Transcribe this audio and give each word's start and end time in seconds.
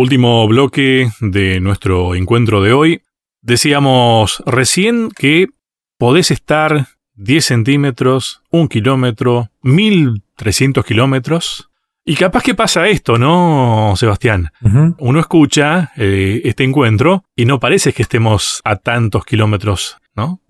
Último 0.00 0.48
bloque 0.48 1.10
de 1.20 1.60
nuestro 1.60 2.14
encuentro 2.14 2.62
de 2.62 2.72
hoy. 2.72 3.02
Decíamos 3.42 4.42
recién 4.46 5.10
que 5.10 5.48
podés 5.98 6.30
estar 6.30 6.86
10 7.16 7.44
centímetros, 7.44 8.40
un 8.50 8.68
kilómetro, 8.68 9.50
1300 9.60 10.86
kilómetros. 10.86 11.68
Y 12.02 12.16
capaz 12.16 12.42
que 12.42 12.54
pasa 12.54 12.88
esto, 12.88 13.18
¿no, 13.18 13.92
Sebastián? 13.94 14.48
Uno 14.96 15.20
escucha 15.20 15.92
eh, 15.98 16.40
este 16.44 16.64
encuentro 16.64 17.24
y 17.36 17.44
no 17.44 17.60
parece 17.60 17.92
que 17.92 18.00
estemos 18.00 18.62
a 18.64 18.76
tantos 18.76 19.26
kilómetros, 19.26 19.98
¿no? 20.16 20.40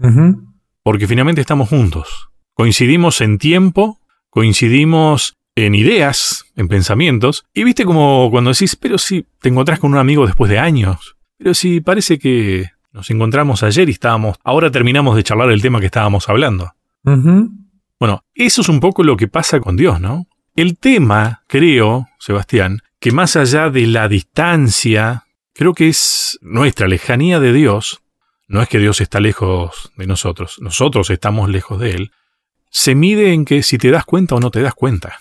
Porque 0.85 1.09
finalmente 1.09 1.41
estamos 1.41 1.69
juntos. 1.69 2.31
Coincidimos 2.55 3.21
en 3.21 3.39
tiempo, 3.39 3.99
coincidimos 4.31 5.40
en 5.67 5.75
ideas, 5.75 6.47
en 6.57 6.69
pensamientos. 6.69 7.45
Y 7.55 7.65
viste 7.65 7.85
como 7.85 8.29
cuando 8.31 8.51
decís, 8.51 8.77
pero 8.77 8.99
si 8.99 9.27
te 9.41 9.49
encontrás 9.49 9.79
con 9.79 9.93
un 9.93 9.99
amigo 9.99 10.27
después 10.27 10.51
de 10.51 10.59
años. 10.59 11.17
Pero 11.39 11.55
si 11.55 11.81
parece 11.81 12.19
que 12.19 12.71
nos 12.93 13.11
encontramos 13.11 13.63
ayer 13.63 13.89
y 13.89 13.93
estábamos, 13.93 14.37
ahora 14.45 14.71
terminamos 14.71 15.17
de 15.17 15.23
charlar 15.23 15.51
el 15.51 15.63
tema 15.63 15.81
que 15.81 15.87
estábamos 15.87 16.29
hablando. 16.29 16.73
Bueno, 17.05 18.25
eso 18.35 18.63
es 18.63 18.69
un 18.69 18.81
poco 18.81 19.03
lo 19.03 19.17
que 19.17 19.29
pasa 19.29 19.61
con 19.61 19.77
Dios, 19.77 20.01
¿no? 20.01 20.27
El 20.57 20.79
tema, 20.79 21.43
creo, 21.47 22.09
Sebastián, 22.19 22.81
que 22.99 23.13
más 23.13 23.37
allá 23.37 23.71
de 23.71 23.87
la 23.87 24.09
distancia, 24.09 25.25
creo 25.55 25.75
que 25.75 25.89
es 25.89 26.39
nuestra 26.43 26.89
lejanía 26.89 27.41
de 27.41 27.53
Dios, 27.53 28.03
no 28.49 28.61
es 28.61 28.69
que 28.69 28.79
Dios 28.79 29.01
está 29.01 29.21
lejos 29.21 29.93
de 29.97 30.07
nosotros, 30.07 30.59
nosotros 30.61 31.09
estamos 31.11 31.49
lejos 31.49 31.79
de 31.79 31.93
Él, 31.93 32.13
se 32.71 32.95
mide 32.95 33.33
en 33.33 33.45
que 33.45 33.63
si 33.63 33.79
te 33.79 33.91
das 33.91 34.05
cuenta 34.05 34.35
o 34.35 34.41
no 34.41 34.51
te 34.51 34.61
das 34.61 34.75
cuenta. 34.75 35.21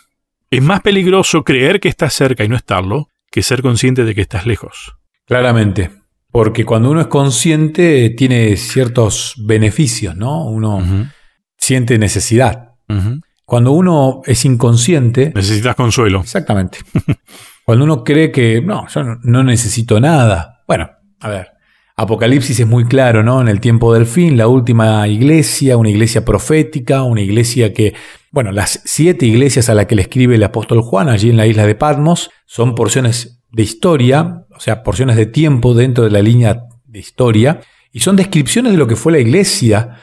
Es 0.51 0.63
más 0.63 0.81
peligroso 0.81 1.43
creer 1.43 1.79
que 1.79 1.89
estás 1.89 2.13
cerca 2.13 2.43
y 2.43 2.49
no 2.49 2.55
estarlo 2.55 3.09
que 3.31 3.43
ser 3.43 3.61
consciente 3.61 4.03
de 4.03 4.15
que 4.15 4.21
estás 4.21 4.45
lejos. 4.45 4.95
Claramente, 5.25 5.91
porque 6.31 6.65
cuando 6.65 6.89
uno 6.89 7.01
es 7.01 7.07
consciente 7.07 8.09
tiene 8.11 8.57
ciertos 8.57 9.35
beneficios, 9.37 10.15
¿no? 10.15 10.45
Uno 10.45 10.83
siente 11.57 11.99
necesidad. 11.99 12.73
Cuando 13.45 13.71
uno 13.71 14.21
es 14.25 14.45
inconsciente... 14.45 15.31
Necesitas 15.35 15.75
consuelo. 15.75 16.21
Exactamente. 16.21 16.79
cuando 17.65 17.85
uno 17.85 18.03
cree 18.03 18.31
que, 18.31 18.61
no, 18.61 18.87
yo 18.87 19.03
no 19.03 19.43
necesito 19.43 19.99
nada. 19.99 20.63
Bueno, 20.67 20.89
a 21.19 21.29
ver, 21.29 21.51
Apocalipsis 22.01 22.61
es 22.61 22.67
muy 22.67 22.85
claro, 22.85 23.23
¿no? 23.23 23.41
En 23.41 23.49
el 23.49 23.59
tiempo 23.59 23.93
del 23.93 24.05
fin, 24.05 24.37
la 24.37 24.47
última 24.47 25.05
iglesia, 25.09 25.75
una 25.75 25.89
iglesia 25.89 26.23
profética, 26.23 27.03
una 27.03 27.19
iglesia 27.19 27.73
que, 27.73 27.93
bueno, 28.31 28.53
las 28.53 28.81
siete 28.85 29.25
iglesias 29.25 29.67
a 29.67 29.73
las 29.73 29.85
que 29.85 29.95
le 29.95 30.03
escribe 30.03 30.35
el 30.35 30.43
apóstol 30.43 30.81
Juan 30.81 31.09
allí 31.09 31.29
en 31.29 31.35
la 31.35 31.45
isla 31.45 31.67
de 31.67 31.75
Patmos 31.75 32.29
son 32.45 32.73
porciones 32.73 33.41
de 33.51 33.63
historia, 33.63 34.45
o 34.55 34.61
sea, 34.61 34.81
porciones 34.81 35.17
de 35.17 35.25
tiempo 35.25 35.73
dentro 35.73 36.05
de 36.05 36.11
la 36.11 36.21
línea 36.21 36.63
de 36.85 36.99
historia, 36.99 37.59
y 37.91 37.99
son 37.99 38.15
descripciones 38.15 38.71
de 38.71 38.77
lo 38.77 38.87
que 38.87 38.95
fue 38.95 39.11
la 39.11 39.19
iglesia. 39.19 39.97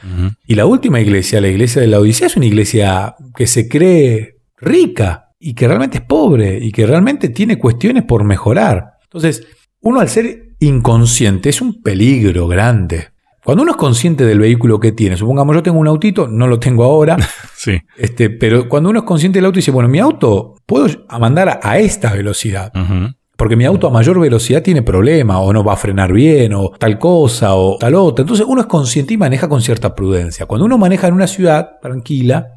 Y 0.45 0.53
la 0.53 0.67
última 0.67 0.99
iglesia, 0.99 1.41
la 1.41 1.47
iglesia 1.47 1.81
de 1.81 1.87
la 1.87 1.99
Odisea, 1.99 2.27
es 2.27 2.37
una 2.37 2.45
iglesia 2.45 3.15
que 3.35 3.47
se 3.47 3.67
cree 3.67 4.37
rica 4.57 5.29
y 5.39 5.55
que 5.55 5.67
realmente 5.67 5.97
es 5.97 6.03
pobre 6.03 6.59
y 6.61 6.71
que 6.71 6.85
realmente 6.85 7.29
tiene 7.29 7.57
cuestiones 7.57 8.03
por 8.03 8.23
mejorar. 8.23 8.97
Entonces, 9.03 9.47
uno 9.81 9.99
al 9.99 10.09
ser 10.09 10.46
inconsciente 10.59 11.49
es 11.49 11.61
un 11.61 11.81
peligro 11.81 12.47
grande. 12.47 13.09
Cuando 13.43 13.63
uno 13.63 13.71
es 13.71 13.77
consciente 13.77 14.25
del 14.25 14.39
vehículo 14.39 14.79
que 14.79 14.91
tiene, 14.91 15.15
supongamos 15.15 15.55
yo 15.55 15.63
tengo 15.63 15.79
un 15.79 15.87
autito, 15.87 16.27
no 16.27 16.47
lo 16.47 16.59
tengo 16.59 16.83
ahora, 16.83 17.17
sí. 17.55 17.79
este, 17.95 18.29
pero 18.29 18.67
cuando 18.67 18.89
uno 18.89 18.99
es 18.99 19.05
consciente 19.05 19.37
del 19.37 19.45
auto 19.45 19.59
y 19.59 19.61
dice, 19.61 19.71
bueno, 19.71 19.87
mi 19.87 19.99
auto 19.99 20.55
puedo 20.65 20.87
mandar 21.17 21.61
a, 21.63 21.79
esta 21.79 22.11
velocidad, 22.11 22.73
porque 23.37 23.55
mi 23.55 23.63
auto 23.63 23.87
a 23.87 23.89
mayor 23.89 24.19
velocidad 24.19 24.63
tiene 24.63 24.81
problema, 24.81 25.39
o 25.39 25.53
no 25.53 25.63
va 25.63 25.73
a 25.73 25.77
frenar 25.77 26.11
bien, 26.11 26.53
o 26.55 26.71
tal 26.77 26.99
cosa, 26.99 27.55
o 27.55 27.77
tal 27.77 27.95
otra. 27.95 28.23
Entonces 28.23 28.45
uno 28.45 28.59
es 28.59 28.67
consciente 28.67 29.13
y 29.13 29.17
maneja 29.17 29.47
con 29.47 29.61
cierta 29.61 29.95
prudencia. 29.95 30.45
Cuando 30.45 30.65
uno 30.65 30.77
maneja 30.77 31.07
en 31.07 31.13
una 31.13 31.27
ciudad 31.27 31.77
tranquila, 31.81 32.47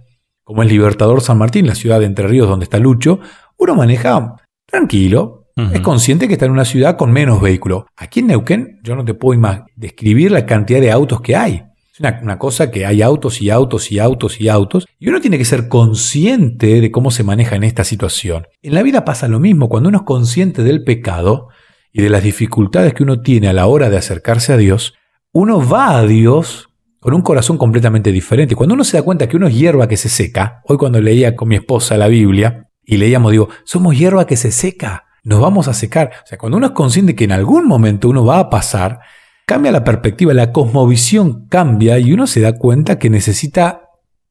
como 0.42 0.64
es 0.64 0.68
Libertador 0.68 1.20
San 1.20 1.38
Martín, 1.38 1.68
la 1.68 1.76
ciudad 1.76 2.00
de 2.00 2.06
Entre 2.06 2.26
Ríos 2.26 2.48
donde 2.48 2.64
está 2.64 2.78
Lucho, 2.78 3.20
uno 3.58 3.76
maneja 3.76 4.34
tranquilo, 4.66 5.39
es 5.56 5.80
consciente 5.80 6.26
que 6.26 6.34
está 6.34 6.46
en 6.46 6.52
una 6.52 6.64
ciudad 6.64 6.96
con 6.96 7.12
menos 7.12 7.40
vehículos. 7.40 7.84
Aquí 7.96 8.20
en 8.20 8.28
Neuquén 8.28 8.80
yo 8.82 8.96
no 8.96 9.04
te 9.04 9.14
puedo 9.14 9.40
describir 9.76 10.30
la 10.30 10.46
cantidad 10.46 10.80
de 10.80 10.90
autos 10.90 11.20
que 11.20 11.36
hay. 11.36 11.62
Es 11.92 12.00
una, 12.00 12.38
cosa 12.38 12.70
que 12.70 12.86
hay 12.86 13.02
autos 13.02 13.42
y 13.42 13.50
autos 13.50 13.92
y 13.92 13.98
autos 13.98 14.40
y 14.40 14.48
autos. 14.48 14.86
Y 14.98 15.08
uno 15.08 15.20
tiene 15.20 15.38
que 15.38 15.44
ser 15.44 15.68
consciente 15.68 16.80
de 16.80 16.90
cómo 16.90 17.10
se 17.10 17.24
maneja 17.24 17.56
en 17.56 17.64
esta 17.64 17.84
situación. 17.84 18.46
En 18.62 18.74
la 18.74 18.82
vida 18.82 19.04
pasa 19.04 19.28
lo 19.28 19.40
mismo. 19.40 19.68
Cuando 19.68 19.88
uno 19.88 19.98
es 19.98 20.04
consciente 20.04 20.62
del 20.62 20.84
pecado 20.84 21.48
y 21.92 22.02
de 22.02 22.08
las 22.08 22.22
dificultades 22.22 22.94
que 22.94 23.02
uno 23.02 23.20
tiene 23.20 23.48
a 23.48 23.52
la 23.52 23.66
hora 23.66 23.90
de 23.90 23.98
acercarse 23.98 24.52
a 24.52 24.56
Dios, 24.56 24.94
uno 25.32 25.66
va 25.66 25.98
a 25.98 26.06
Dios 26.06 26.68
con 27.00 27.14
un 27.14 27.22
corazón 27.22 27.58
completamente 27.58 28.12
diferente. 28.12 28.54
Cuando 28.54 28.74
uno 28.74 28.84
se 28.84 28.96
da 28.96 29.02
cuenta 29.02 29.28
que 29.28 29.36
uno 29.36 29.48
es 29.48 29.54
hierba 29.54 29.88
que 29.88 29.96
se 29.96 30.08
seca, 30.08 30.60
hoy 30.66 30.76
cuando 30.76 31.00
leía 31.00 31.34
con 31.34 31.48
mi 31.48 31.56
esposa 31.56 31.96
la 31.96 32.08
Biblia 32.08 32.68
y 32.84 32.98
leíamos, 32.98 33.32
digo, 33.32 33.48
somos 33.64 33.98
hierba 33.98 34.26
que 34.26 34.36
se 34.36 34.52
seca 34.52 35.04
nos 35.24 35.40
vamos 35.40 35.68
a 35.68 35.74
secar. 35.74 36.10
O 36.24 36.26
sea, 36.26 36.38
cuando 36.38 36.58
uno 36.58 36.68
es 36.68 36.72
consciente 36.72 37.14
que 37.14 37.24
en 37.24 37.32
algún 37.32 37.66
momento 37.66 38.08
uno 38.08 38.24
va 38.24 38.38
a 38.38 38.50
pasar, 38.50 39.00
cambia 39.46 39.72
la 39.72 39.84
perspectiva, 39.84 40.34
la 40.34 40.52
cosmovisión 40.52 41.46
cambia 41.48 41.98
y 41.98 42.12
uno 42.12 42.26
se 42.26 42.40
da 42.40 42.56
cuenta 42.56 42.98
que 42.98 43.10
necesita 43.10 43.82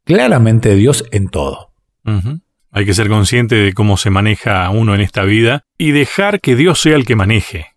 claramente 0.05 0.69
de 0.69 0.75
Dios 0.75 1.05
en 1.11 1.29
todo. 1.29 1.73
Hay 2.71 2.85
que 2.85 2.93
ser 2.93 3.09
consciente 3.09 3.55
de 3.55 3.73
cómo 3.73 3.97
se 3.97 4.09
maneja 4.09 4.69
uno 4.69 4.95
en 4.95 5.01
esta 5.01 5.23
vida 5.23 5.63
y 5.77 5.91
dejar 5.91 6.39
que 6.39 6.55
Dios 6.55 6.79
sea 6.79 6.95
el 6.95 7.05
que 7.05 7.15
maneje. 7.15 7.67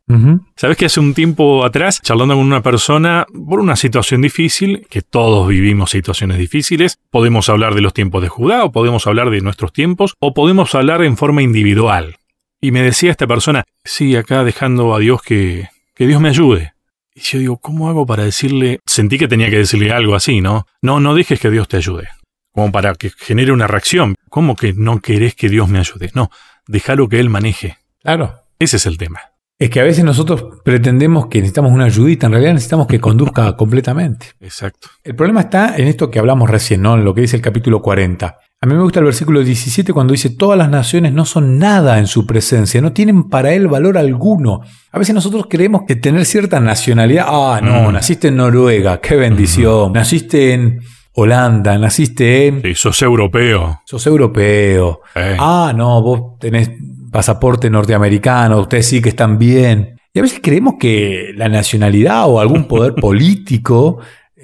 Sabes 0.56 0.76
que 0.76 0.84
hace 0.84 1.00
un 1.00 1.14
tiempo 1.14 1.64
atrás, 1.64 2.00
charlando 2.02 2.34
con 2.34 2.44
una 2.44 2.62
persona 2.62 3.26
por 3.48 3.60
una 3.60 3.76
situación 3.76 4.20
difícil, 4.20 4.86
que 4.90 5.00
todos 5.00 5.48
vivimos 5.48 5.90
situaciones 5.90 6.36
difíciles, 6.36 6.98
podemos 7.10 7.48
hablar 7.48 7.74
de 7.74 7.80
los 7.80 7.94
tiempos 7.94 8.20
de 8.20 8.28
Judá, 8.28 8.64
o 8.64 8.72
podemos 8.72 9.06
hablar 9.06 9.30
de 9.30 9.40
nuestros 9.40 9.72
tiempos, 9.72 10.14
o 10.18 10.34
podemos 10.34 10.74
hablar 10.74 11.02
en 11.02 11.16
forma 11.16 11.42
individual. 11.42 12.16
Y 12.64 12.70
me 12.70 12.80
decía 12.80 13.10
esta 13.10 13.26
persona, 13.26 13.64
sí, 13.84 14.14
acá 14.14 14.44
dejando 14.44 14.94
a 14.94 15.00
Dios 15.00 15.20
que, 15.20 15.68
que 15.96 16.06
Dios 16.06 16.20
me 16.20 16.28
ayude. 16.28 16.74
Y 17.12 17.20
yo 17.20 17.40
digo, 17.40 17.56
¿cómo 17.58 17.90
hago 17.90 18.06
para 18.06 18.22
decirle? 18.22 18.78
Sentí 18.86 19.18
que 19.18 19.26
tenía 19.26 19.50
que 19.50 19.58
decirle 19.58 19.90
algo 19.90 20.14
así, 20.14 20.40
¿no? 20.40 20.68
No, 20.80 21.00
no 21.00 21.16
dejes 21.16 21.40
que 21.40 21.50
Dios 21.50 21.66
te 21.66 21.78
ayude. 21.78 22.08
Como 22.52 22.70
para 22.70 22.94
que 22.94 23.10
genere 23.10 23.50
una 23.50 23.66
reacción. 23.66 24.14
¿Cómo 24.30 24.54
que 24.54 24.74
no 24.74 25.00
querés 25.00 25.34
que 25.34 25.48
Dios 25.48 25.68
me 25.68 25.80
ayude? 25.80 26.12
No, 26.14 26.30
déjalo 26.68 27.08
que 27.08 27.18
Él 27.18 27.30
maneje. 27.30 27.78
Claro. 28.00 28.38
Ese 28.60 28.76
es 28.76 28.86
el 28.86 28.96
tema. 28.96 29.31
Es 29.62 29.70
que 29.70 29.78
a 29.78 29.84
veces 29.84 30.02
nosotros 30.02 30.44
pretendemos 30.64 31.28
que 31.28 31.38
necesitamos 31.38 31.70
una 31.70 31.84
ayudita, 31.84 32.26
en 32.26 32.32
realidad 32.32 32.54
necesitamos 32.54 32.88
que 32.88 32.98
conduzca 32.98 33.56
completamente. 33.56 34.26
Exacto. 34.40 34.88
El 35.04 35.14
problema 35.14 35.42
está 35.42 35.76
en 35.76 35.86
esto 35.86 36.10
que 36.10 36.18
hablamos 36.18 36.50
recién, 36.50 36.82
¿no? 36.82 36.96
En 36.96 37.04
lo 37.04 37.14
que 37.14 37.20
dice 37.20 37.36
el 37.36 37.42
capítulo 37.42 37.80
40. 37.80 38.26
A 38.60 38.66
mí 38.66 38.74
me 38.74 38.82
gusta 38.82 38.98
el 38.98 39.04
versículo 39.04 39.40
17 39.44 39.92
cuando 39.92 40.14
dice, 40.14 40.30
todas 40.30 40.58
las 40.58 40.68
naciones 40.68 41.12
no 41.12 41.24
son 41.24 41.60
nada 41.60 42.00
en 42.00 42.08
su 42.08 42.26
presencia, 42.26 42.80
no 42.80 42.92
tienen 42.92 43.28
para 43.28 43.52
él 43.52 43.68
valor 43.68 43.98
alguno. 43.98 44.62
A 44.90 44.98
veces 44.98 45.14
nosotros 45.14 45.46
creemos 45.48 45.82
que 45.86 45.94
tener 45.94 46.24
cierta 46.24 46.58
nacionalidad, 46.58 47.26
ah, 47.28 47.60
no, 47.62 47.88
mm. 47.88 47.92
naciste 47.92 48.28
en 48.28 48.38
Noruega, 48.38 49.00
qué 49.00 49.14
bendición, 49.14 49.92
naciste 49.92 50.54
en 50.54 50.80
Holanda, 51.12 51.78
naciste 51.78 52.48
en... 52.48 52.62
Sí, 52.62 52.74
sos 52.74 53.00
europeo. 53.02 53.80
Sos 53.84 54.04
europeo. 54.08 55.02
Ah, 55.14 55.72
no, 55.72 56.02
vos 56.02 56.40
tenés 56.40 56.68
pasaporte 57.12 57.70
norteamericano, 57.70 58.58
ustedes 58.58 58.86
sí 58.86 59.00
que 59.00 59.10
están 59.10 59.38
bien. 59.38 60.00
Y 60.12 60.18
a 60.18 60.22
veces 60.22 60.40
creemos 60.42 60.74
que 60.80 61.32
la 61.36 61.48
nacionalidad 61.48 62.28
o 62.28 62.40
algún 62.40 62.66
poder 62.66 62.94
político 63.00 64.00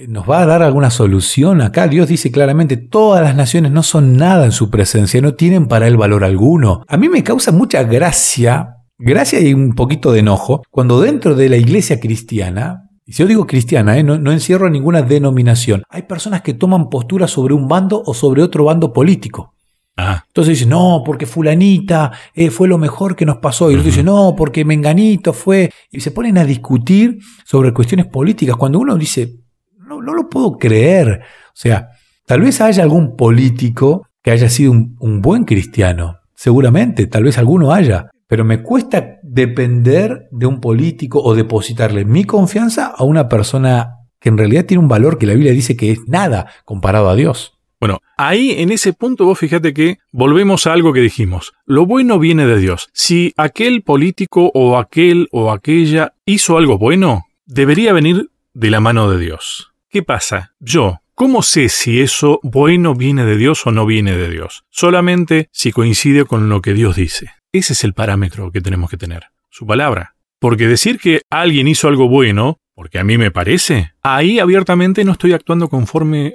nos 0.06 0.29
va 0.29 0.43
a 0.43 0.47
dar 0.47 0.62
alguna 0.62 0.91
solución 0.91 1.61
acá. 1.61 1.89
Dios 1.89 2.09
dice 2.09 2.31
claramente, 2.31 2.76
todas 2.76 3.23
las 3.23 3.35
naciones 3.35 3.73
no 3.73 3.82
son 3.82 4.17
nada 4.17 4.44
en 4.44 4.53
su 4.53 4.70
presencia, 4.70 5.20
no 5.20 5.35
tienen 5.35 5.67
para 5.67 5.88
él 5.88 5.97
valor 5.97 6.23
alguno. 6.23 6.85
A 6.87 6.97
mí 6.97 7.09
me 7.09 7.25
causa 7.25 7.50
mucha 7.50 7.82
gracia, 7.82 8.76
gracia 8.97 9.41
y 9.41 9.53
un 9.55 9.75
poquito 9.75 10.12
de 10.12 10.20
enojo, 10.20 10.62
cuando 10.70 11.00
dentro 11.00 11.35
de 11.35 11.49
la 11.49 11.56
iglesia 11.56 11.99
cristiana, 11.99 12.85
y 13.05 13.12
si 13.12 13.23
yo 13.23 13.26
digo 13.26 13.47
cristiana, 13.47 13.99
¿eh? 13.99 14.03
no, 14.03 14.31
encierro 14.31 14.69
ninguna 14.69 15.03
denominación, 15.03 15.82
hay 15.88 16.03
personas 16.03 16.43
que 16.43 16.55
toman 16.55 16.91
postura 16.91 17.26
sobre 17.26 17.55
un 17.55 17.67
bando 17.67 18.03
o 18.05 18.12
sobre 18.12 18.43
otro 18.43 18.65
bando 18.65 18.93
político. 18.93 19.55
Ah. 20.00 20.23
Entonces 20.29 20.61
dice, 20.61 20.71
no, 20.71 21.03
porque 21.05 21.27
fulanita 21.27 22.12
eh, 22.33 22.50
fue 22.50 22.69
lo 22.69 22.79
mejor 22.79 23.17
que 23.17 23.27
nos 23.27 23.39
pasó. 23.39 23.69
Y 23.69 23.75
el 23.75 23.81
otro 23.81 23.91
dice, 23.91 24.05
no, 24.05 24.35
porque 24.37 24.65
menganito 24.65 25.33
fue. 25.33 25.73
Y 25.91 25.99
se 25.99 26.12
ponen 26.12 26.39
a 26.39 26.45
discutir 26.45 27.19
sobre 27.45 27.75
cuestiones 27.75 28.06
políticas. 28.06 28.55
Cuando 28.56 28.79
uno 28.79 28.97
dice, 28.97 29.41
no, 29.77 30.00
no 30.00 30.15
lo 30.15 30.29
puedo 30.29 30.53
creer. 30.53 31.23
O 31.49 31.53
sea, 31.53 31.89
tal 32.25 32.43
vez 32.43 32.61
haya 32.61 32.85
algún 32.85 33.17
político 33.17 34.06
que 34.23 34.31
haya 34.31 34.49
sido 34.49 34.71
un, 34.71 35.21
buen 35.21 35.43
cristiano. 35.43 36.19
Seguramente, 36.33 37.09
tal 37.09 37.25
vez 37.25 37.37
alguno 37.37 37.73
haya. 37.73 38.09
Pero 38.29 38.44
me 38.44 38.62
cuesta 38.62 39.17
depender 39.25 40.29
de 40.31 40.47
un 40.47 40.61
político 40.61 41.21
o 41.21 41.35
depositarle 41.35 42.05
mi 42.05 42.23
confianza 42.23 42.94
a 42.97 43.03
una 43.03 43.29
persona 43.29 43.97
que 44.21 44.29
en 44.29 44.39
realidad 44.39 44.65
tiene 44.65 44.83
un 44.83 44.89
valor 44.89 45.19
que 45.19 45.27
la 45.27 45.35
Biblia 45.35 45.53
dice 45.53 45.77
que 45.77 45.91
es 45.91 45.99
nada 46.06 46.47
comparado 46.65 47.09
a 47.09 47.17
Dios. 47.17 47.57
Bueno, 47.81 48.01
ahí 48.17 48.53
en 48.59 48.73
ese 48.73 48.93
punto 48.93 49.25
vos 49.25 49.39
fíjate 49.39 49.73
que 49.73 49.99
volvemos 50.11 50.67
a 50.67 50.73
algo 50.73 50.93
que 50.93 51.01
dijimos. 51.01 51.53
Lo 51.65 51.87
bueno 51.87 52.19
viene 52.19 52.45
de 52.45 52.59
Dios. 52.59 52.89
Si 52.93 53.33
aquel 53.37 53.83
político 53.83 54.51
o 54.53 54.79
aquel 54.79 55.29
o 55.31 55.53
aquella 55.53 56.15
hizo 56.25 56.59
algo 56.59 56.77
bueno, 56.77 57.27
debería 57.47 57.93
venir 57.93 58.31
de 58.53 58.71
la 58.71 58.81
mano 58.81 59.11
de 59.11 59.19
Dios. 59.19 59.73
¿Qué 59.89 60.03
pasa? 60.03 60.55
Yo, 60.59 61.01
¿cómo 61.15 61.43
sé 61.43 61.69
si 61.69 62.01
eso 62.01 62.41
bueno 62.43 62.95
viene 62.95 63.25
de 63.25 63.37
Dios 63.37 63.65
o 63.67 63.71
no 63.71 63.87
viene 63.87 64.17
de 64.17 64.29
Dios? 64.29 64.65
Solamente 64.71 65.49
si 65.53 65.71
coincide 65.71 66.25
con 66.25 66.49
lo 66.49 66.61
que 66.61 66.75
Dios 66.75 66.97
dice. 66.97 67.31
Ese 67.53 67.75
es 67.75 67.85
el 67.85 67.95
parámetro 67.95 68.51
que 68.51 68.61
tenemos 68.61 68.91
que 68.91 68.97
tener, 68.97 69.27
su 69.51 69.67
palabra. 69.67 70.17
Porque 70.41 70.67
decir 70.67 70.99
que 70.99 71.23
alguien 71.31 71.69
hizo 71.69 71.89
algo 71.89 72.09
bueno 72.09 72.59
porque 72.79 73.01
a 73.01 73.03
mí 73.03 73.19
me 73.19 73.33
parece, 73.33 73.91
ahí 74.03 74.39
abiertamente 74.39 75.05
no 75.05 75.11
estoy 75.11 75.33
actuando 75.33 75.69
conforme 75.69 76.33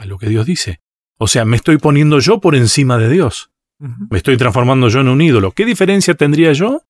a, 0.00 0.04
lo 0.06 0.18
que 0.18 0.28
Dios 0.28 0.46
dice. 0.46 0.80
O 1.18 1.28
sea, 1.28 1.44
me 1.44 1.56
estoy 1.56 1.78
poniendo 1.78 2.18
yo 2.18 2.40
por 2.40 2.54
encima 2.54 2.98
de 2.98 3.08
Dios. 3.08 3.50
Me 3.78 4.18
estoy 4.18 4.36
transformando 4.36 4.88
yo 4.88 5.00
en 5.00 5.08
un 5.08 5.20
ídolo. 5.20 5.52
¿Qué 5.52 5.64
diferencia 5.64 6.14
tendría 6.14 6.52
yo 6.52 6.82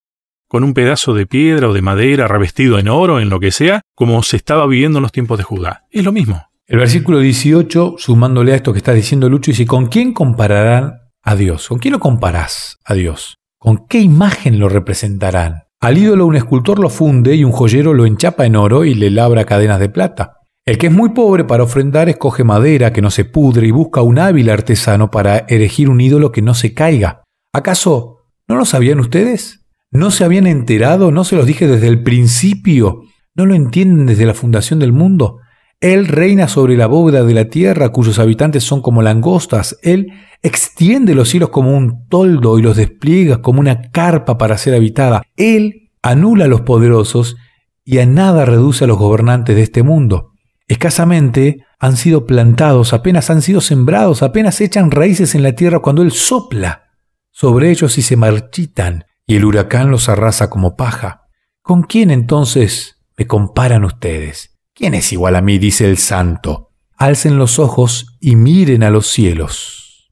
con 0.48 0.62
un 0.62 0.74
pedazo 0.74 1.14
de 1.14 1.26
piedra 1.26 1.68
o 1.68 1.72
de 1.72 1.82
madera 1.82 2.28
revestido 2.28 2.78
en 2.78 2.88
oro, 2.88 3.18
en 3.18 3.28
lo 3.28 3.40
que 3.40 3.50
sea, 3.50 3.82
como 3.94 4.22
se 4.22 4.36
estaba 4.36 4.66
viviendo 4.66 4.98
en 4.98 5.02
los 5.02 5.12
tiempos 5.12 5.38
de 5.38 5.44
Judá? 5.44 5.84
Es 5.90 6.04
lo 6.04 6.12
mismo. 6.12 6.48
El 6.66 6.78
versículo 6.78 7.20
18, 7.20 7.96
sumándole 7.98 8.52
a 8.52 8.56
esto 8.56 8.72
que 8.72 8.78
está 8.78 8.92
diciendo 8.92 9.28
Lucho, 9.28 9.50
dice, 9.50 9.66
¿con 9.66 9.86
quién 9.86 10.12
compararán 10.12 11.00
a 11.22 11.36
Dios? 11.36 11.68
¿Con 11.68 11.78
quién 11.78 11.92
lo 11.92 12.00
comparás 12.00 12.78
a 12.84 12.94
Dios? 12.94 13.36
¿Con 13.58 13.86
qué 13.86 14.00
imagen 14.00 14.58
lo 14.58 14.68
representarán? 14.68 15.64
Al 15.80 15.98
ídolo 15.98 16.26
un 16.26 16.36
escultor 16.36 16.78
lo 16.78 16.88
funde 16.88 17.34
y 17.34 17.44
un 17.44 17.52
joyero 17.52 17.94
lo 17.94 18.06
enchapa 18.06 18.46
en 18.46 18.56
oro 18.56 18.84
y 18.84 18.94
le 18.94 19.10
labra 19.10 19.44
cadenas 19.44 19.78
de 19.78 19.88
plata. 19.88 20.35
El 20.66 20.78
que 20.78 20.88
es 20.88 20.92
muy 20.92 21.10
pobre 21.10 21.44
para 21.44 21.62
ofrendar 21.62 22.08
escoge 22.08 22.42
madera 22.42 22.92
que 22.92 23.00
no 23.00 23.12
se 23.12 23.24
pudre 23.24 23.68
y 23.68 23.70
busca 23.70 24.02
un 24.02 24.18
hábil 24.18 24.50
artesano 24.50 25.12
para 25.12 25.46
erigir 25.48 25.88
un 25.88 26.00
ídolo 26.00 26.32
que 26.32 26.42
no 26.42 26.54
se 26.54 26.74
caiga. 26.74 27.22
¿Acaso 27.52 28.24
no 28.48 28.56
lo 28.56 28.64
sabían 28.64 28.98
ustedes? 28.98 29.64
¿No 29.92 30.10
se 30.10 30.24
habían 30.24 30.48
enterado? 30.48 31.12
¿No 31.12 31.22
se 31.22 31.36
los 31.36 31.46
dije 31.46 31.68
desde 31.68 31.86
el 31.86 32.02
principio? 32.02 33.02
¿No 33.36 33.46
lo 33.46 33.54
entienden 33.54 34.06
desde 34.06 34.26
la 34.26 34.34
fundación 34.34 34.80
del 34.80 34.92
mundo? 34.92 35.38
Él 35.80 36.08
reina 36.08 36.48
sobre 36.48 36.76
la 36.76 36.88
bóveda 36.88 37.22
de 37.22 37.34
la 37.34 37.44
tierra, 37.44 37.90
cuyos 37.90 38.18
habitantes 38.18 38.64
son 38.64 38.82
como 38.82 39.02
langostas. 39.02 39.78
Él 39.82 40.14
extiende 40.42 41.14
los 41.14 41.28
cielos 41.28 41.50
como 41.50 41.76
un 41.76 42.08
toldo 42.08 42.58
y 42.58 42.62
los 42.62 42.76
despliega 42.76 43.40
como 43.40 43.60
una 43.60 43.92
carpa 43.92 44.36
para 44.36 44.58
ser 44.58 44.74
habitada. 44.74 45.22
Él 45.36 45.92
anula 46.02 46.46
a 46.46 46.48
los 46.48 46.62
poderosos 46.62 47.36
y 47.84 47.98
a 47.98 48.06
nada 48.06 48.44
reduce 48.44 48.82
a 48.82 48.88
los 48.88 48.98
gobernantes 48.98 49.54
de 49.54 49.62
este 49.62 49.84
mundo. 49.84 50.32
Escasamente 50.68 51.64
han 51.78 51.96
sido 51.96 52.26
plantados, 52.26 52.92
apenas 52.92 53.30
han 53.30 53.42
sido 53.42 53.60
sembrados, 53.60 54.22
apenas 54.22 54.60
echan 54.60 54.90
raíces 54.90 55.34
en 55.34 55.42
la 55.42 55.52
tierra 55.52 55.80
cuando 55.80 56.02
Él 56.02 56.12
sopla 56.12 56.86
sobre 57.30 57.70
ellos 57.70 57.98
y 57.98 58.02
se 58.02 58.16
marchitan, 58.16 59.04
y 59.26 59.36
el 59.36 59.44
huracán 59.44 59.90
los 59.90 60.08
arrasa 60.08 60.48
como 60.48 60.74
paja. 60.74 61.28
¿Con 61.60 61.82
quién 61.82 62.10
entonces 62.10 63.04
me 63.16 63.26
comparan 63.26 63.84
ustedes? 63.84 64.56
¿Quién 64.72 64.94
es 64.94 65.12
igual 65.12 65.36
a 65.36 65.42
mí? 65.42 65.58
dice 65.58 65.84
el 65.84 65.98
santo. 65.98 66.70
Alcen 66.96 67.38
los 67.38 67.58
ojos 67.58 68.16
y 68.20 68.36
miren 68.36 68.82
a 68.82 68.90
los 68.90 69.06
cielos. 69.08 70.10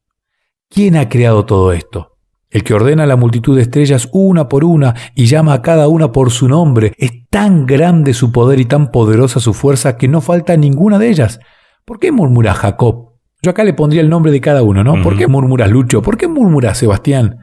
¿Quién 0.69 0.97
ha 0.97 1.09
creado 1.09 1.47
todo 1.47 1.73
esto? 1.73 2.14
El 2.55 2.62
que 2.62 2.73
ordena 2.73 3.05
la 3.05 3.17
multitud 3.17 3.56
de 3.56 3.62
estrellas 3.62 4.09
una 4.12 4.49
por 4.49 4.65
una 4.65 4.95
y 5.17 5.27
llama 5.27 5.55
a 5.55 5.61
cada 5.61 5.89
una 5.89 6.12
por 6.12 6.31
su 6.31 6.47
nombre. 6.47 6.93
Es 6.99 7.11
tan 7.29 7.67
grande 7.67 8.15
su 8.15 8.31
poder 8.31 8.61
y 8.61 8.65
tan 8.65 8.93
poderosa 8.93 9.41
su 9.41 9.53
fuerza 9.53 9.97
que 9.97 10.06
no 10.06 10.21
falta 10.21 10.56
ninguna 10.56 11.01
de 11.01 11.09
ellas. 11.09 11.41
¿Por 11.85 11.99
qué 11.99 12.12
murmura 12.12 12.55
Jacob? 12.55 13.17
Yo 13.43 13.51
acá 13.51 13.65
le 13.65 13.75
pondría 13.75 14.03
el 14.03 14.09
nombre 14.09 14.31
de 14.31 14.41
cada 14.41 14.62
uno, 14.62 14.85
¿no? 14.85 15.03
¿Por 15.03 15.19
qué 15.19 15.27
murmuras 15.27 15.69
Lucho? 15.69 16.01
¿Por 16.01 16.17
qué 16.17 16.29
murmuras 16.29 16.79
Sebastián? 16.79 17.39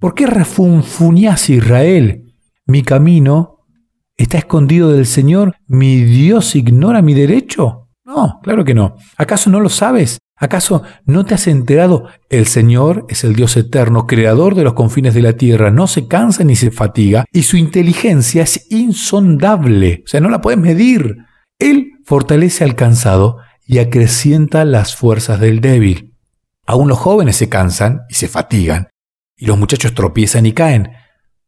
¿Por 0.00 0.14
qué 0.14 0.26
refunfuñas 0.26 1.48
Israel? 1.48 2.34
Mi 2.66 2.82
camino 2.82 3.52
¿Está 4.16 4.38
escondido 4.38 4.92
del 4.92 5.06
Señor? 5.06 5.56
¿Mi 5.66 6.02
Dios 6.04 6.54
ignora 6.54 7.02
mi 7.02 7.14
derecho? 7.14 7.88
No, 8.04 8.40
claro 8.42 8.64
que 8.64 8.74
no. 8.74 8.96
¿Acaso 9.16 9.50
no 9.50 9.58
lo 9.58 9.68
sabes? 9.68 10.18
¿Acaso 10.42 10.82
no 11.06 11.24
te 11.24 11.34
has 11.34 11.46
enterado? 11.46 12.08
El 12.28 12.48
Señor 12.48 13.06
es 13.08 13.22
el 13.22 13.36
Dios 13.36 13.56
eterno, 13.56 14.08
creador 14.08 14.56
de 14.56 14.64
los 14.64 14.74
confines 14.74 15.14
de 15.14 15.22
la 15.22 15.34
tierra, 15.34 15.70
no 15.70 15.86
se 15.86 16.08
cansa 16.08 16.42
ni 16.42 16.56
se 16.56 16.72
fatiga, 16.72 17.24
y 17.30 17.44
su 17.44 17.56
inteligencia 17.56 18.42
es 18.42 18.66
insondable, 18.68 20.02
o 20.04 20.08
sea, 20.08 20.18
no 20.18 20.28
la 20.28 20.40
puedes 20.40 20.58
medir. 20.58 21.18
Él 21.60 21.92
fortalece 22.04 22.64
al 22.64 22.74
cansado 22.74 23.38
y 23.64 23.78
acrecienta 23.78 24.64
las 24.64 24.96
fuerzas 24.96 25.38
del 25.38 25.60
débil. 25.60 26.16
Aún 26.66 26.88
los 26.88 26.98
jóvenes 26.98 27.36
se 27.36 27.48
cansan 27.48 28.00
y 28.08 28.14
se 28.14 28.26
fatigan, 28.26 28.88
y 29.36 29.46
los 29.46 29.56
muchachos 29.56 29.94
tropiezan 29.94 30.44
y 30.44 30.52
caen, 30.52 30.90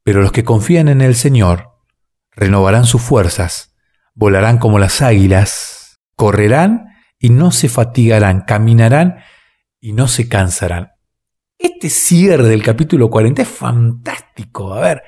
pero 0.04 0.22
los 0.22 0.30
que 0.30 0.44
confían 0.44 0.86
en 0.86 1.00
el 1.00 1.16
Señor 1.16 1.70
renovarán 2.30 2.84
sus 2.84 3.02
fuerzas, 3.02 3.74
volarán 4.14 4.58
como 4.58 4.78
las 4.78 5.02
águilas, 5.02 5.96
correrán 6.14 6.93
y 7.24 7.30
no 7.30 7.52
se 7.52 7.70
fatigarán, 7.70 8.42
caminarán 8.42 9.16
y 9.80 9.94
no 9.94 10.08
se 10.08 10.28
cansarán. 10.28 10.90
Este 11.58 11.88
cierre 11.88 12.46
del 12.48 12.62
capítulo 12.62 13.08
40 13.08 13.40
es 13.40 13.48
fantástico. 13.48 14.74
A 14.74 14.80
ver, 14.80 15.02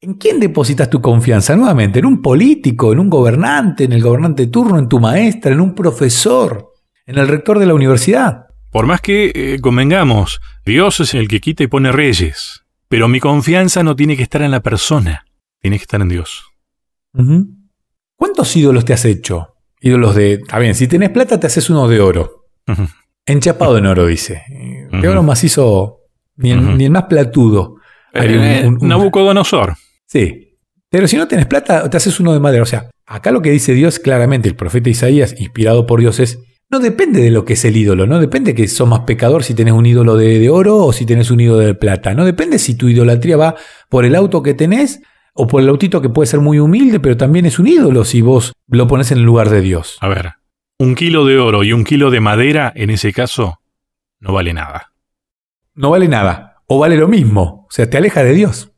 ¿en 0.00 0.14
quién 0.14 0.38
depositas 0.38 0.88
tu 0.88 1.02
confianza? 1.02 1.56
Nuevamente, 1.56 1.98
en 1.98 2.06
un 2.06 2.22
político, 2.22 2.92
en 2.92 3.00
un 3.00 3.10
gobernante, 3.10 3.82
en 3.82 3.92
el 3.92 4.00
gobernante 4.00 4.44
de 4.44 4.52
turno, 4.52 4.78
en 4.78 4.88
tu 4.88 5.00
maestra, 5.00 5.50
en 5.50 5.60
un 5.60 5.74
profesor, 5.74 6.74
en 7.04 7.18
el 7.18 7.26
rector 7.26 7.58
de 7.58 7.66
la 7.66 7.74
universidad. 7.74 8.46
Por 8.70 8.86
más 8.86 9.00
que 9.00 9.32
eh, 9.34 9.58
convengamos, 9.60 10.40
Dios 10.64 11.00
es 11.00 11.12
el 11.14 11.26
que 11.26 11.40
quita 11.40 11.64
y 11.64 11.66
pone 11.66 11.90
reyes, 11.90 12.62
pero 12.88 13.08
mi 13.08 13.18
confianza 13.18 13.82
no 13.82 13.96
tiene 13.96 14.16
que 14.16 14.22
estar 14.22 14.42
en 14.42 14.52
la 14.52 14.62
persona, 14.62 15.24
tiene 15.58 15.78
que 15.78 15.82
estar 15.82 16.00
en 16.00 16.08
Dios. 16.08 16.44
¿Cuántos 18.14 18.54
ídolos 18.54 18.84
te 18.84 18.92
has 18.92 19.04
hecho? 19.04 19.57
Ídolos 19.80 20.14
de. 20.14 20.34
Está 20.34 20.58
bien, 20.58 20.74
si 20.74 20.88
tenés 20.88 21.10
plata, 21.10 21.38
te 21.38 21.46
haces 21.46 21.70
uno 21.70 21.88
de 21.88 22.00
oro. 22.00 22.46
Enchapado 23.26 23.78
en 23.78 23.86
oro, 23.86 24.06
dice. 24.06 24.42
De 24.90 25.08
oro 25.08 25.22
macizo, 25.22 25.98
ni, 26.36 26.54
ni, 26.54 26.84
el 26.84 26.90
más 26.90 27.04
platudo. 27.04 27.76
Eh, 28.12 28.64
un, 28.66 28.88
Nabucodonosor. 28.88 29.76
Sí. 30.06 30.56
Pero 30.90 31.06
si 31.06 31.16
no 31.16 31.28
tenés 31.28 31.46
plata, 31.46 31.88
te 31.88 31.96
haces 31.96 32.18
uno 32.20 32.32
de 32.32 32.40
madera. 32.40 32.62
O 32.62 32.66
sea, 32.66 32.90
acá 33.06 33.30
lo 33.30 33.42
que 33.42 33.50
dice 33.50 33.74
Dios 33.74 33.98
claramente, 33.98 34.48
el 34.48 34.56
profeta 34.56 34.88
Isaías, 34.88 35.34
inspirado 35.38 35.86
por 35.86 36.00
Dios, 36.00 36.20
es. 36.20 36.38
No 36.70 36.80
depende 36.80 37.22
de 37.22 37.30
lo 37.30 37.46
que 37.46 37.54
es 37.54 37.64
el 37.64 37.78
ídolo, 37.78 38.06
no 38.06 38.20
depende 38.20 38.54
que 38.54 38.68
sos 38.68 38.86
más 38.86 39.00
pecador 39.00 39.42
si 39.42 39.54
tenés 39.54 39.72
un 39.72 39.86
ídolo 39.86 40.16
de, 40.16 40.38
de 40.38 40.50
oro 40.50 40.76
o 40.84 40.92
si 40.92 41.06
tenés 41.06 41.30
un 41.30 41.40
ídolo 41.40 41.60
de 41.60 41.74
plata. 41.74 42.12
No 42.12 42.26
depende 42.26 42.58
si 42.58 42.74
tu 42.74 42.88
idolatría 42.88 43.38
va 43.38 43.56
por 43.88 44.04
el 44.04 44.14
auto 44.14 44.42
que 44.42 44.52
tenés 44.52 45.00
o 45.40 45.46
por 45.46 45.62
el 45.62 45.68
autito 45.68 46.02
que 46.02 46.08
puede 46.08 46.26
ser 46.26 46.40
muy 46.40 46.58
humilde, 46.58 46.98
pero 46.98 47.16
también 47.16 47.46
es 47.46 47.60
un 47.60 47.68
ídolo 47.68 48.04
si 48.04 48.22
vos 48.22 48.54
lo 48.66 48.88
pones 48.88 49.12
en 49.12 49.18
el 49.18 49.24
lugar 49.24 49.50
de 49.50 49.60
Dios. 49.60 49.96
A 50.00 50.08
ver, 50.08 50.32
un 50.80 50.96
kilo 50.96 51.24
de 51.24 51.38
oro 51.38 51.62
y 51.62 51.72
un 51.72 51.84
kilo 51.84 52.10
de 52.10 52.18
madera, 52.18 52.72
en 52.74 52.90
ese 52.90 53.12
caso, 53.12 53.60
no 54.18 54.32
vale 54.32 54.52
nada. 54.52 54.92
No 55.76 55.90
vale 55.90 56.08
nada. 56.08 56.56
O 56.66 56.80
vale 56.80 56.96
lo 56.96 57.06
mismo. 57.06 57.66
O 57.68 57.70
sea, 57.70 57.88
te 57.88 57.96
aleja 57.96 58.24
de 58.24 58.34
Dios. 58.34 58.72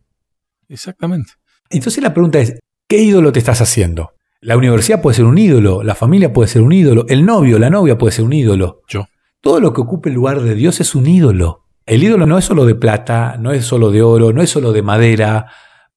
Exactamente. 0.68 1.32
Entonces 1.70 2.02
la 2.02 2.12
pregunta 2.12 2.38
es, 2.38 2.60
¿qué 2.86 2.98
ídolo 2.98 3.32
te 3.32 3.38
estás 3.38 3.62
haciendo? 3.62 4.12
La 4.42 4.58
universidad 4.58 5.00
puede 5.00 5.16
ser 5.16 5.24
un 5.24 5.38
ídolo, 5.38 5.82
la 5.82 5.94
familia 5.94 6.34
puede 6.34 6.48
ser 6.48 6.60
un 6.60 6.72
ídolo, 6.72 7.06
el 7.08 7.24
novio, 7.24 7.58
la 7.58 7.70
novia 7.70 7.96
puede 7.96 8.12
ser 8.12 8.26
un 8.26 8.34
ídolo. 8.34 8.82
Yo. 8.86 9.06
Todo 9.40 9.60
lo 9.60 9.72
que 9.72 9.80
ocupe 9.80 10.10
el 10.10 10.14
lugar 10.14 10.42
de 10.42 10.54
Dios 10.54 10.78
es 10.80 10.94
un 10.94 11.06
ídolo. 11.06 11.64
El 11.86 12.04
ídolo 12.04 12.26
no 12.26 12.36
es 12.36 12.44
solo 12.44 12.66
de 12.66 12.74
plata, 12.74 13.38
no 13.38 13.50
es 13.50 13.64
solo 13.64 13.90
de 13.90 14.02
oro, 14.02 14.34
no 14.34 14.42
es 14.42 14.50
solo 14.50 14.72
de 14.72 14.82
madera, 14.82 15.46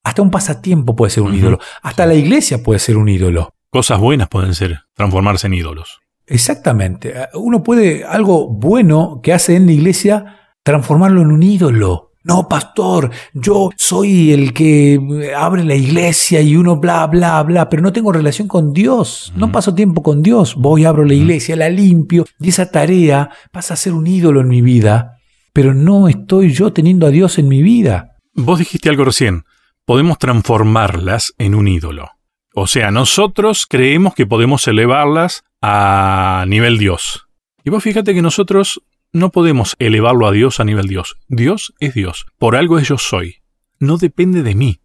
hasta 0.04 0.22
un 0.22 0.30
pasatiempo 0.32 0.96
puede 0.96 1.12
ser 1.12 1.24
un 1.24 1.34
ídolo. 1.34 1.60
Hasta 1.82 2.06
la 2.06 2.14
iglesia 2.14 2.62
puede 2.62 2.80
ser 2.80 2.98
un 2.98 3.08
ídolo. 3.08 3.54
Cosas 3.70 4.00
buenas 4.00 4.28
pueden 4.28 4.54
ser, 4.54 4.82
transformarse 4.94 5.48
en 5.48 5.54
ídolos. 5.54 6.02
Exactamente. 6.28 7.14
Uno 7.34 7.64
puede, 7.64 8.04
algo 8.04 8.48
bueno 8.48 9.22
que 9.24 9.34
hace 9.34 9.56
en 9.56 9.66
la 9.66 9.72
iglesia, 9.72 10.38
transformarlo 10.62 11.22
en 11.22 11.32
un 11.32 11.42
ídolo. 11.42 12.12
No, 12.26 12.48
pastor, 12.48 13.12
yo 13.34 13.70
soy 13.76 14.32
el 14.32 14.54
que 14.54 15.34
abre 15.36 15.64
la 15.66 15.76
iglesia 15.76 16.40
y 16.42 16.56
uno 16.56 16.78
bla, 16.78 17.06
bla, 17.08 17.42
bla, 17.44 17.68
pero 17.68 17.82
no 17.82 17.92
tengo 17.92 18.14
relación 18.14 18.48
con 18.48 18.72
Dios. 18.72 19.34
No 19.36 19.52
paso 19.52 19.74
tiempo 19.74 20.04
con 20.04 20.22
Dios. 20.22 20.56
Voy, 20.56 20.86
abro 20.86 21.04
la 21.04 21.16
iglesia, 21.16 21.56
la 21.56 21.70
limpio 21.70 22.26
y 22.40 22.50
esa 22.50 22.72
tarea 22.72 23.30
pasa 23.52 23.74
a 23.74 23.78
ser 23.78 23.94
un 23.94 24.08
ídolo 24.08 24.40
en 24.40 24.48
mi 24.48 24.62
vida, 24.62 25.18
pero 25.52 25.74
no 25.74 26.08
estoy 26.08 26.54
yo 26.54 26.72
teniendo 26.72 27.08
a 27.08 27.10
Dios 27.10 27.40
en 27.40 27.50
mi 27.50 27.62
vida. 27.62 28.18
Vos 28.36 28.60
dijiste 28.60 28.90
algo 28.90 29.04
recién 29.04 29.44
podemos 29.86 30.18
transformarlas 30.18 31.34
en 31.38 31.56
un 31.56 31.68
ídolo. 31.68 32.12
O 32.54 32.68
sea, 32.68 32.92
nosotros 32.92 33.66
creemos 33.68 34.14
que 34.14 34.26
podemos 34.26 34.68
elevarlas 34.68 35.44
a 35.62 36.46
nivel 36.48 36.78
Dios. 36.78 37.28
Y 37.64 37.70
vos 37.70 37.84
fíjate 37.84 38.14
que 38.14 38.22
nosotros 38.22 38.82
no 39.12 39.32
podemos 39.32 39.76
elevarlo 39.80 40.28
a 40.28 40.32
Dios 40.32 40.60
a 40.60 40.66
nivel 40.66 40.88
Dios. 40.88 41.18
Dios 41.28 41.74
es 41.80 41.94
Dios. 41.94 42.26
Por 42.38 42.56
algo 42.56 42.78
es 42.78 42.88
yo 42.88 42.98
soy. 42.98 43.38
No 43.80 43.98
depende 43.98 44.44
de 44.44 44.56
mí. 44.56 44.80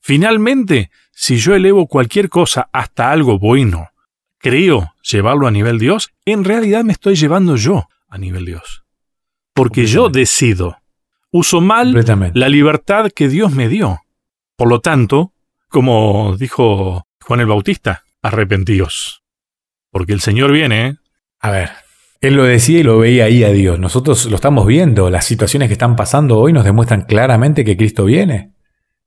Finalmente, 0.00 0.90
si 1.12 1.36
yo 1.36 1.54
elevo 1.54 1.86
cualquier 1.86 2.28
cosa 2.28 2.68
hasta 2.72 3.10
algo 3.10 3.38
bueno, 3.38 3.90
creo 4.38 4.92
llevarlo 5.02 5.46
a 5.46 5.50
nivel 5.50 5.78
Dios, 5.78 6.10
en 6.24 6.44
realidad 6.44 6.84
me 6.84 6.92
estoy 6.92 7.16
llevando 7.16 7.56
yo 7.56 7.88
a 8.08 8.18
nivel 8.18 8.44
Dios. 8.44 8.84
Porque 9.52 9.86
yo 9.86 10.08
decido. 10.08 10.76
Uso 11.36 11.60
mal 11.60 11.92
la 12.32 12.48
libertad 12.48 13.10
que 13.14 13.28
Dios 13.28 13.52
me 13.52 13.68
dio. 13.68 13.98
Por 14.56 14.68
lo 14.68 14.80
tanto, 14.80 15.34
como 15.68 16.34
dijo 16.38 17.06
Juan 17.20 17.40
el 17.40 17.46
Bautista, 17.46 18.04
arrepentíos. 18.22 19.22
Porque 19.90 20.14
el 20.14 20.20
Señor 20.20 20.50
viene. 20.50 20.96
A 21.40 21.50
ver, 21.50 21.68
él 22.22 22.36
lo 22.36 22.44
decía 22.44 22.78
y 22.78 22.82
lo 22.84 23.00
veía 23.00 23.26
ahí 23.26 23.44
a 23.44 23.50
Dios. 23.50 23.78
Nosotros 23.78 24.24
lo 24.30 24.36
estamos 24.36 24.66
viendo. 24.66 25.10
Las 25.10 25.26
situaciones 25.26 25.68
que 25.68 25.74
están 25.74 25.94
pasando 25.94 26.38
hoy 26.38 26.54
nos 26.54 26.64
demuestran 26.64 27.02
claramente 27.02 27.66
que 27.66 27.76
Cristo 27.76 28.06
viene. 28.06 28.52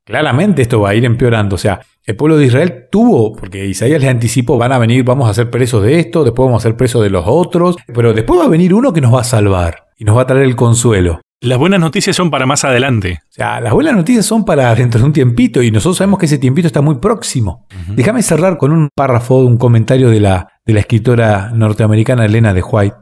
Claramente 0.03 0.61
esto 0.61 0.81
va 0.81 0.89
a 0.89 0.95
ir 0.95 1.05
empeorando. 1.05 1.55
O 1.55 1.59
sea, 1.59 1.81
el 2.05 2.15
pueblo 2.15 2.37
de 2.37 2.45
Israel 2.45 2.89
tuvo, 2.91 3.33
porque 3.33 3.65
Isaías 3.65 4.01
les 4.01 4.09
anticipó, 4.11 4.59
van 4.59 4.71
a 4.71 4.77
venir, 4.77 5.03
vamos 5.03 5.27
a 5.27 5.33
ser 5.33 5.49
presos 5.49 5.81
de 5.81 5.99
esto, 5.99 6.23
después 6.23 6.45
vamos 6.45 6.61
a 6.61 6.67
ser 6.69 6.77
presos 6.77 7.01
de 7.01 7.09
los 7.09 7.23
otros, 7.25 7.75
pero 7.87 8.13
después 8.13 8.39
va 8.39 8.45
a 8.45 8.49
venir 8.49 8.75
uno 8.75 8.93
que 8.93 9.01
nos 9.01 9.15
va 9.15 9.21
a 9.21 9.23
salvar 9.23 9.87
y 9.97 10.03
nos 10.03 10.15
va 10.15 10.21
a 10.21 10.27
traer 10.27 10.43
el 10.43 10.55
consuelo. 10.55 11.21
Las 11.41 11.57
buenas 11.57 11.79
noticias 11.79 12.17
son 12.17 12.29
para 12.29 12.45
más 12.45 12.65
adelante. 12.65 13.21
O 13.29 13.31
sea, 13.31 13.61
las 13.61 13.71
buenas 13.71 13.95
noticias 13.95 14.25
son 14.25 14.43
para 14.43 14.75
dentro 14.75 14.99
de 14.99 15.05
un 15.05 15.13
tiempito 15.13 15.63
y 15.63 15.71
nosotros 15.71 15.97
sabemos 15.97 16.19
que 16.19 16.25
ese 16.25 16.37
tiempito 16.37 16.67
está 16.67 16.81
muy 16.81 16.95
próximo. 16.95 17.65
Déjame 17.87 18.23
cerrar 18.23 18.57
con 18.57 18.73
un 18.73 18.89
párrafo, 18.93 19.37
un 19.37 19.57
comentario 19.57 20.09
de 20.09 20.19
la, 20.19 20.49
de 20.65 20.73
la 20.73 20.81
escritora 20.81 21.51
norteamericana 21.53 22.25
Elena 22.25 22.53
de 22.53 22.61
White. 22.61 22.95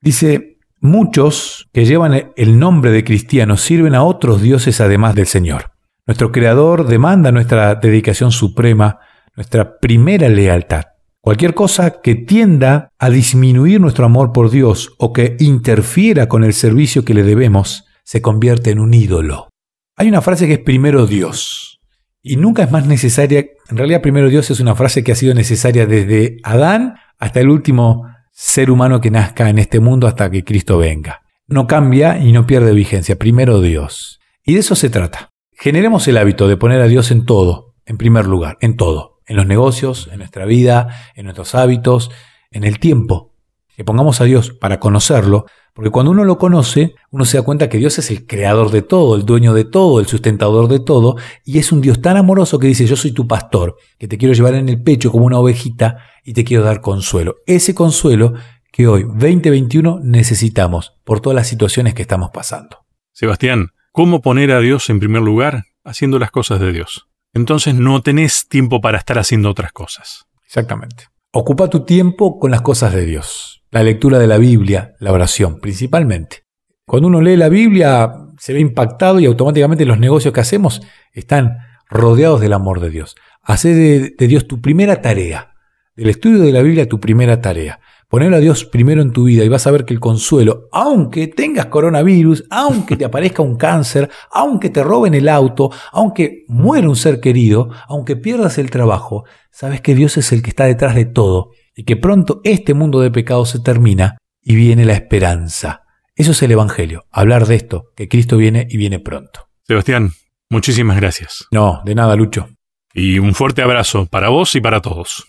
Dice, 0.00 0.58
muchos 0.80 1.68
que 1.72 1.84
llevan 1.84 2.32
el 2.34 2.58
nombre 2.58 2.90
de 2.90 3.04
cristianos 3.04 3.60
sirven 3.60 3.94
a 3.94 4.02
otros 4.02 4.42
dioses 4.42 4.80
además 4.80 5.14
del 5.14 5.28
Señor. 5.28 5.70
Nuestro 6.04 6.32
Creador 6.32 6.88
demanda 6.88 7.30
nuestra 7.30 7.76
dedicación 7.76 8.32
suprema, 8.32 8.98
nuestra 9.36 9.78
primera 9.78 10.28
lealtad. 10.28 10.82
Cualquier 11.24 11.54
cosa 11.54 12.02
que 12.02 12.16
tienda 12.16 12.90
a 12.98 13.08
disminuir 13.08 13.80
nuestro 13.80 14.04
amor 14.04 14.32
por 14.32 14.50
Dios 14.50 14.94
o 14.98 15.14
que 15.14 15.38
interfiera 15.40 16.28
con 16.28 16.44
el 16.44 16.52
servicio 16.52 17.02
que 17.06 17.14
le 17.14 17.22
debemos, 17.22 17.83
se 18.04 18.22
convierte 18.22 18.70
en 18.70 18.78
un 18.78 18.94
ídolo. 18.94 19.48
Hay 19.96 20.08
una 20.08 20.20
frase 20.20 20.46
que 20.46 20.54
es 20.54 20.58
primero 20.60 21.06
Dios. 21.06 21.80
Y 22.22 22.36
nunca 22.36 22.62
es 22.62 22.70
más 22.70 22.86
necesaria, 22.86 23.44
en 23.68 23.76
realidad 23.76 24.00
primero 24.00 24.28
Dios 24.28 24.50
es 24.50 24.60
una 24.60 24.74
frase 24.74 25.04
que 25.04 25.12
ha 25.12 25.16
sido 25.16 25.34
necesaria 25.34 25.86
desde 25.86 26.38
Adán 26.42 26.94
hasta 27.18 27.40
el 27.40 27.50
último 27.50 28.06
ser 28.32 28.70
humano 28.70 29.00
que 29.00 29.10
nazca 29.10 29.48
en 29.48 29.58
este 29.58 29.80
mundo 29.80 30.06
hasta 30.06 30.30
que 30.30 30.44
Cristo 30.44 30.78
venga. 30.78 31.22
No 31.46 31.66
cambia 31.66 32.18
y 32.18 32.32
no 32.32 32.46
pierde 32.46 32.72
vigencia. 32.72 33.18
Primero 33.18 33.60
Dios. 33.60 34.20
Y 34.42 34.54
de 34.54 34.60
eso 34.60 34.74
se 34.74 34.90
trata. 34.90 35.30
Generemos 35.52 36.08
el 36.08 36.16
hábito 36.16 36.48
de 36.48 36.56
poner 36.56 36.80
a 36.80 36.88
Dios 36.88 37.10
en 37.10 37.26
todo, 37.26 37.74
en 37.84 37.96
primer 37.96 38.26
lugar, 38.26 38.56
en 38.60 38.76
todo, 38.76 39.20
en 39.26 39.36
los 39.36 39.46
negocios, 39.46 40.08
en 40.10 40.18
nuestra 40.18 40.46
vida, 40.46 40.88
en 41.14 41.24
nuestros 41.24 41.54
hábitos, 41.54 42.10
en 42.50 42.64
el 42.64 42.78
tiempo. 42.78 43.33
Que 43.76 43.84
pongamos 43.84 44.20
a 44.20 44.24
Dios 44.24 44.52
para 44.52 44.78
conocerlo, 44.78 45.46
porque 45.72 45.90
cuando 45.90 46.12
uno 46.12 46.24
lo 46.24 46.38
conoce, 46.38 46.94
uno 47.10 47.24
se 47.24 47.38
da 47.38 47.42
cuenta 47.42 47.68
que 47.68 47.78
Dios 47.78 47.98
es 47.98 48.10
el 48.10 48.26
creador 48.26 48.70
de 48.70 48.82
todo, 48.82 49.16
el 49.16 49.24
dueño 49.24 49.52
de 49.54 49.64
todo, 49.64 50.00
el 50.00 50.06
sustentador 50.06 50.68
de 50.68 50.80
todo, 50.80 51.16
y 51.44 51.58
es 51.58 51.72
un 51.72 51.80
Dios 51.80 52.00
tan 52.00 52.16
amoroso 52.16 52.58
que 52.58 52.68
dice, 52.68 52.86
yo 52.86 52.96
soy 52.96 53.12
tu 53.12 53.26
pastor, 53.26 53.76
que 53.98 54.06
te 54.06 54.16
quiero 54.16 54.34
llevar 54.34 54.54
en 54.54 54.68
el 54.68 54.82
pecho 54.82 55.10
como 55.10 55.26
una 55.26 55.38
ovejita 55.38 55.98
y 56.24 56.32
te 56.32 56.44
quiero 56.44 56.62
dar 56.62 56.80
consuelo. 56.80 57.36
Ese 57.46 57.74
consuelo 57.74 58.34
que 58.70 58.86
hoy, 58.86 59.02
2021, 59.02 60.00
necesitamos 60.02 60.94
por 61.04 61.20
todas 61.20 61.34
las 61.34 61.48
situaciones 61.48 61.94
que 61.94 62.02
estamos 62.02 62.30
pasando. 62.32 62.78
Sebastián, 63.12 63.70
¿Cómo 63.96 64.22
poner 64.22 64.50
a 64.50 64.58
Dios 64.58 64.90
en 64.90 64.98
primer 64.98 65.22
lugar? 65.22 65.66
Haciendo 65.84 66.18
las 66.18 66.32
cosas 66.32 66.58
de 66.58 66.72
Dios. 66.72 67.06
Entonces 67.32 67.76
no 67.76 68.02
tenés 68.02 68.48
tiempo 68.48 68.80
para 68.80 68.98
estar 68.98 69.20
haciendo 69.20 69.48
otras 69.48 69.70
cosas. 69.70 70.26
Exactamente. 70.44 71.04
Ocupa 71.30 71.70
tu 71.70 71.84
tiempo 71.84 72.40
con 72.40 72.50
las 72.50 72.60
cosas 72.60 72.92
de 72.92 73.06
Dios. 73.06 73.62
La 73.74 73.82
lectura 73.82 74.20
de 74.20 74.28
la 74.28 74.38
Biblia, 74.38 74.94
la 75.00 75.10
oración, 75.10 75.58
principalmente. 75.58 76.44
Cuando 76.86 77.08
uno 77.08 77.20
lee 77.20 77.36
la 77.36 77.48
Biblia, 77.48 78.08
se 78.38 78.52
ve 78.52 78.60
impactado 78.60 79.18
y 79.18 79.26
automáticamente 79.26 79.84
los 79.84 79.98
negocios 79.98 80.32
que 80.32 80.38
hacemos 80.38 80.80
están 81.12 81.56
rodeados 81.90 82.40
del 82.40 82.52
amor 82.52 82.78
de 82.78 82.90
Dios. 82.90 83.16
Hacé 83.42 83.74
de, 83.74 84.14
de 84.16 84.26
Dios 84.28 84.46
tu 84.46 84.60
primera 84.60 85.02
tarea. 85.02 85.54
Del 85.96 86.08
estudio 86.10 86.38
de 86.38 86.52
la 86.52 86.62
Biblia 86.62 86.88
tu 86.88 87.00
primera 87.00 87.40
tarea. 87.40 87.80
Ponelo 88.08 88.36
a 88.36 88.38
Dios 88.38 88.64
primero 88.64 89.02
en 89.02 89.10
tu 89.10 89.24
vida 89.24 89.42
y 89.42 89.48
vas 89.48 89.66
a 89.66 89.72
ver 89.72 89.84
que 89.84 89.92
el 89.92 89.98
consuelo, 89.98 90.68
aunque 90.70 91.26
tengas 91.26 91.66
coronavirus, 91.66 92.44
aunque 92.50 92.96
te 92.96 93.04
aparezca 93.04 93.42
un 93.42 93.56
cáncer, 93.56 94.08
aunque 94.30 94.70
te 94.70 94.84
roben 94.84 95.14
el 95.14 95.28
auto, 95.28 95.72
aunque 95.90 96.44
muera 96.46 96.88
un 96.88 96.94
ser 96.94 97.18
querido, 97.18 97.70
aunque 97.88 98.14
pierdas 98.14 98.56
el 98.58 98.70
trabajo, 98.70 99.24
sabes 99.50 99.80
que 99.80 99.96
Dios 99.96 100.16
es 100.16 100.30
el 100.30 100.44
que 100.44 100.50
está 100.50 100.64
detrás 100.66 100.94
de 100.94 101.06
todo 101.06 101.50
y 101.76 101.84
que 101.84 101.96
pronto 101.96 102.40
este 102.44 102.74
mundo 102.74 103.00
de 103.00 103.10
pecado 103.10 103.44
se 103.46 103.60
termina 103.60 104.18
y 104.42 104.54
viene 104.54 104.84
la 104.84 104.94
esperanza. 104.94 105.82
Eso 106.14 106.32
es 106.32 106.42
el 106.42 106.52
Evangelio, 106.52 107.06
hablar 107.10 107.46
de 107.46 107.56
esto, 107.56 107.90
que 107.96 108.08
Cristo 108.08 108.36
viene 108.36 108.66
y 108.70 108.76
viene 108.76 109.00
pronto. 109.00 109.48
Sebastián, 109.62 110.12
muchísimas 110.50 110.96
gracias. 110.96 111.46
No, 111.50 111.82
de 111.84 111.94
nada, 111.94 112.14
Lucho. 112.14 112.48
Y 112.92 113.18
un 113.18 113.34
fuerte 113.34 113.62
abrazo 113.62 114.06
para 114.06 114.28
vos 114.28 114.54
y 114.54 114.60
para 114.60 114.80
todos. 114.80 115.26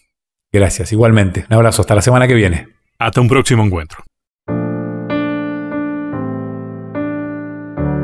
Gracias, 0.51 0.91
igualmente. 0.91 1.45
Un 1.49 1.55
abrazo, 1.55 1.81
hasta 1.81 1.95
la 1.95 2.01
semana 2.01 2.27
que 2.27 2.35
viene. 2.35 2.67
Hasta 2.99 3.21
un 3.21 3.27
próximo 3.27 3.63
encuentro. 3.63 4.03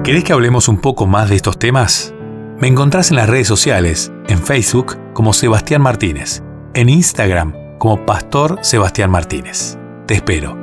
¿Querés 0.03 0.23
que 0.23 0.33
hablemos 0.33 0.67
un 0.67 0.81
poco 0.81 1.05
más 1.05 1.29
de 1.29 1.35
estos 1.35 1.59
temas? 1.59 2.15
Me 2.59 2.67
encontrás 2.67 3.11
en 3.11 3.17
las 3.17 3.29
redes 3.29 3.47
sociales, 3.47 4.11
en 4.27 4.39
Facebook 4.39 4.97
como 5.13 5.33
Sebastián 5.33 5.81
Martínez, 5.81 6.41
en 6.73 6.89
Instagram 6.89 7.60
como 7.81 8.05
Pastor 8.05 8.59
Sebastián 8.61 9.09
Martínez. 9.09 9.75
Te 10.05 10.13
espero. 10.13 10.60